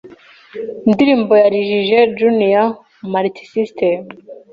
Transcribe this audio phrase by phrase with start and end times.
[0.87, 2.67] indirimbo yarijije Junior
[3.11, 4.01] Multisystem